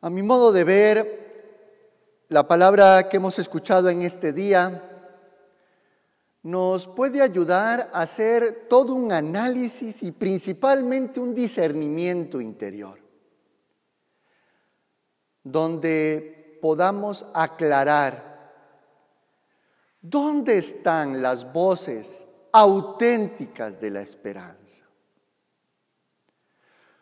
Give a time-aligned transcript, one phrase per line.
[0.00, 4.80] A mi modo de ver, la palabra que hemos escuchado en este día
[6.44, 13.00] nos puede ayudar a hacer todo un análisis y principalmente un discernimiento interior,
[15.42, 18.52] donde podamos aclarar
[20.00, 24.84] dónde están las voces auténticas de la esperanza,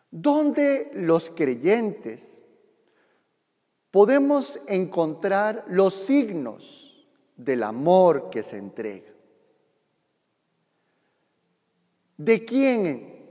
[0.09, 2.36] dónde los creyentes
[3.91, 9.11] podemos encontrar los signos del amor que se entrega.
[12.17, 13.25] ¿De quién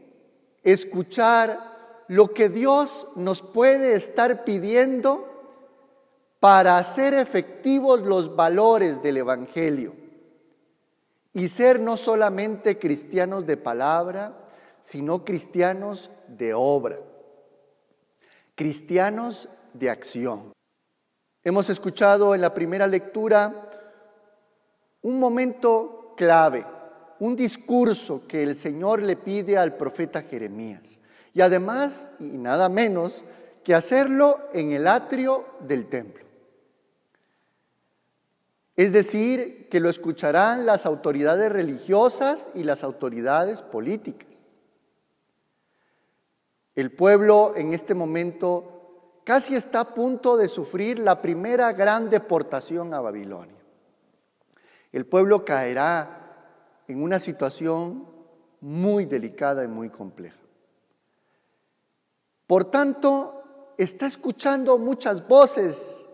[0.63, 5.37] escuchar lo que Dios nos puede estar pidiendo
[6.41, 9.95] para hacer efectivos los valores del Evangelio
[11.33, 14.45] y ser no solamente cristianos de palabra,
[14.81, 16.99] sino cristianos de obra,
[18.55, 20.53] cristianos de acción.
[21.45, 23.71] Hemos escuchado en la primera lectura
[25.03, 26.67] un momento clave,
[27.21, 31.01] un discurso que el Señor le pide al profeta Jeremías.
[31.33, 33.25] Y además, y nada menos,
[33.63, 36.25] que hacerlo en el atrio del templo.
[38.77, 44.53] Es decir, que lo escucharán las autoridades religiosas y las autoridades políticas.
[46.75, 48.76] El pueblo en este momento
[49.27, 53.59] casi está a punto de sufrir la primera gran deportación a Babilonia.
[54.93, 58.07] El pueblo caerá en una situación
[58.61, 60.39] muy delicada y muy compleja.
[62.47, 66.07] Por tanto, está escuchando muchas voces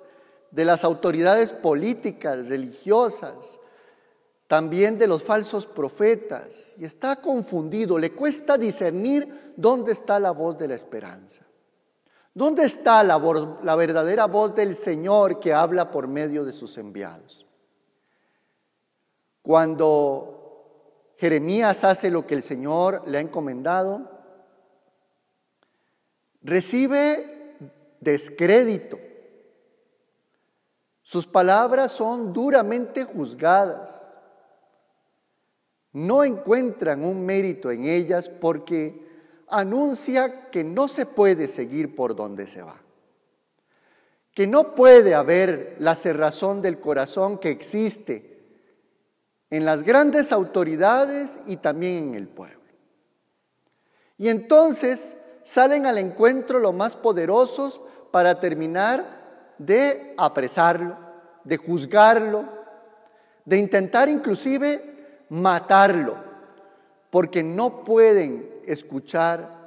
[0.50, 3.60] de las autoridades políticas, religiosas,
[4.46, 10.56] también de los falsos profetas, y está confundido, le cuesta discernir dónde está la voz
[10.56, 11.44] de la esperanza.
[12.34, 17.46] ¿Dónde está la, verdadera voz del Señor que habla por medio de sus enviados?
[19.42, 24.10] Cuando Jeremías hace lo que el Señor le ha encomendado,
[26.40, 27.56] recibe
[28.00, 28.98] descrédito.
[31.02, 34.16] Sus palabras son duramente juzgadas.
[35.92, 39.11] No encuentran un mérito en ellas porque
[39.52, 42.76] anuncia que no se puede seguir por donde se va,
[44.34, 48.32] que no puede haber la cerrazón del corazón que existe
[49.50, 52.62] en las grandes autoridades y también en el pueblo.
[54.16, 57.80] Y entonces salen al encuentro los más poderosos
[58.10, 60.96] para terminar de apresarlo,
[61.44, 62.44] de juzgarlo,
[63.44, 66.16] de intentar inclusive matarlo,
[67.10, 69.62] porque no pueden escuchar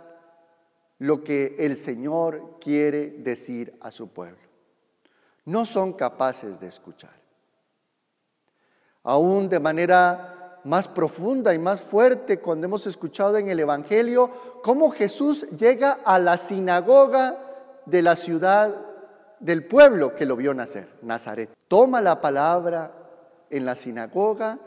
[1.00, 4.39] lo que el Señor quiere decir a su pueblo.
[5.45, 7.13] No son capaces de escuchar.
[9.03, 14.89] Aún de manera más profunda y más fuerte cuando hemos escuchado en el Evangelio cómo
[14.89, 17.38] Jesús llega a la sinagoga
[17.85, 18.75] de la ciudad
[19.39, 21.51] del pueblo que lo vio nacer, Nazaret.
[21.67, 22.91] Toma la palabra
[23.51, 24.57] en la sinagoga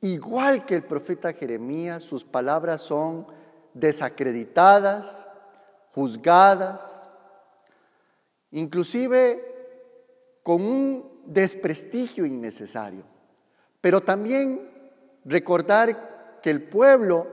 [0.00, 3.26] Igual que el profeta Jeremías, sus palabras son
[3.74, 5.28] desacreditadas,
[5.92, 7.08] juzgadas,
[8.52, 9.44] inclusive
[10.42, 13.02] con un desprestigio innecesario.
[13.80, 14.70] Pero también
[15.24, 17.26] recordar que el pueblo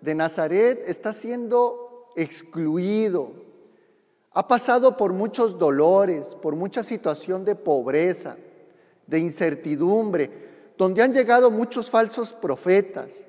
[0.00, 3.32] de Nazaret está siendo excluido,
[4.32, 8.36] ha pasado por muchos dolores, por mucha situación de pobreza,
[9.06, 10.46] de incertidumbre,
[10.78, 13.26] donde han llegado muchos falsos profetas,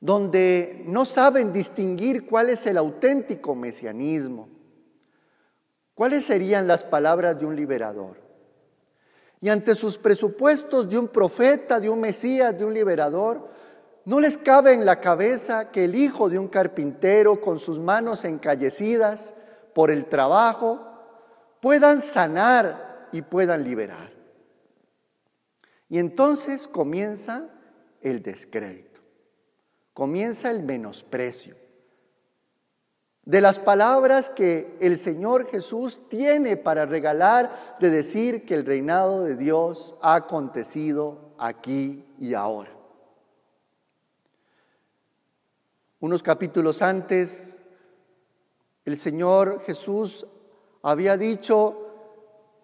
[0.00, 4.48] donde no saben distinguir cuál es el auténtico mesianismo,
[5.94, 8.16] cuáles serían las palabras de un liberador.
[9.40, 13.48] Y ante sus presupuestos de un profeta, de un Mesías, de un liberador,
[14.04, 18.24] no les cabe en la cabeza que el hijo de un carpintero con sus manos
[18.24, 19.34] encallecidas
[19.74, 20.80] por el trabajo
[21.60, 24.21] puedan sanar y puedan liberar.
[25.92, 27.50] Y entonces comienza
[28.00, 29.02] el descrédito,
[29.92, 31.54] comienza el menosprecio
[33.26, 39.22] de las palabras que el Señor Jesús tiene para regalar de decir que el reinado
[39.22, 42.70] de Dios ha acontecido aquí y ahora.
[46.00, 47.60] Unos capítulos antes,
[48.86, 50.26] el Señor Jesús
[50.80, 51.86] había dicho,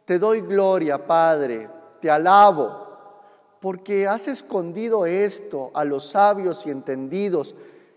[0.07, 1.69] te doy gloria, Padre,
[2.01, 2.88] te alabo
[3.61, 7.55] porque has escondido esto a los sabios y entendidos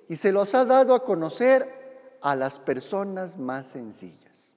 [0.08, 4.54] y se los ha dado a conocer a las personas más sencillas.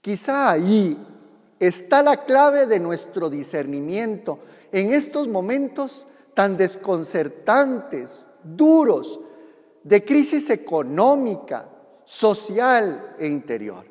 [0.00, 0.98] Quizá ahí
[1.58, 4.40] está la clave de nuestro discernimiento
[4.72, 9.20] en estos momentos tan desconcertantes, duros,
[9.84, 11.68] de crisis económica,
[12.04, 13.84] social e interior.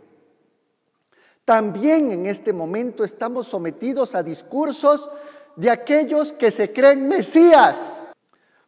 [1.46, 5.10] También en este momento estamos sometidos a discursos
[5.56, 8.02] de aquellos que se creen Mesías.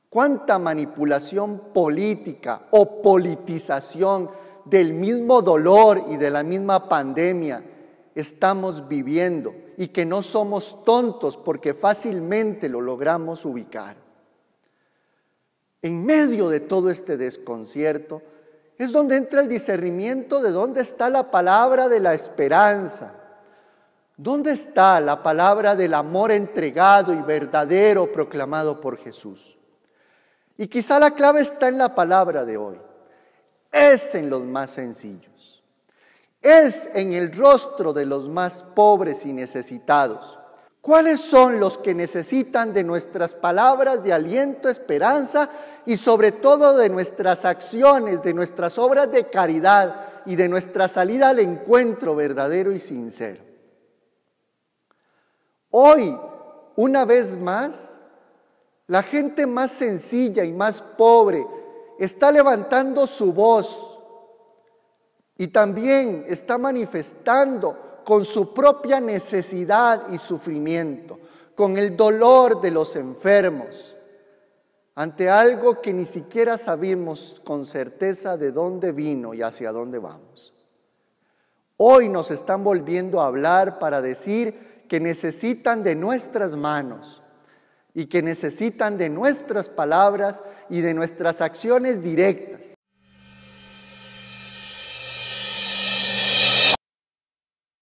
[0.10, 4.30] Cuánta manipulación política o politización
[4.66, 7.64] del mismo dolor y de la misma pandemia
[8.16, 13.96] estamos viviendo y que no somos tontos porque fácilmente lo logramos ubicar.
[15.82, 18.22] En medio de todo este desconcierto
[18.78, 23.14] es donde entra el discernimiento de dónde está la palabra de la esperanza,
[24.18, 29.58] dónde está la palabra del amor entregado y verdadero proclamado por Jesús.
[30.58, 32.80] Y quizá la clave está en la palabra de hoy,
[33.72, 35.34] es en los más sencillos
[36.44, 40.38] es en el rostro de los más pobres y necesitados.
[40.82, 45.50] ¿Cuáles son los que necesitan de nuestras palabras de aliento, esperanza
[45.86, 49.96] y sobre todo de nuestras acciones, de nuestras obras de caridad
[50.26, 53.53] y de nuestra salida al encuentro verdadero y sincero?
[55.76, 56.16] Hoy,
[56.76, 57.98] una vez más,
[58.86, 61.48] la gente más sencilla y más pobre
[61.98, 64.00] está levantando su voz
[65.36, 71.18] y también está manifestando con su propia necesidad y sufrimiento,
[71.56, 73.96] con el dolor de los enfermos,
[74.94, 80.54] ante algo que ni siquiera sabemos con certeza de dónde vino y hacia dónde vamos.
[81.78, 87.24] Hoy nos están volviendo a hablar para decir que necesitan de nuestras manos
[87.96, 92.76] y que necesitan de nuestras palabras y de nuestras acciones directas